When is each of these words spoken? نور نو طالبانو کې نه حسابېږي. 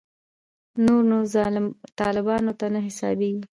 نور 0.85 1.01
نو 1.11 1.17
طالبانو 1.99 2.51
کې 2.59 2.67
نه 2.73 2.79
حسابېږي. 2.87 3.43